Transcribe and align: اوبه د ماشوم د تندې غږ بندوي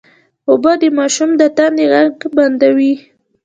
اوبه 0.49 0.71
د 0.81 0.83
ماشوم 0.97 1.29
د 1.37 1.43
تندې 1.57 1.85
غږ 1.91 2.13
بندوي 2.35 2.93